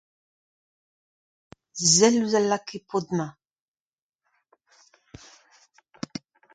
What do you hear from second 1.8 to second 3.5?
Sell ouzh al lakepod-mañ!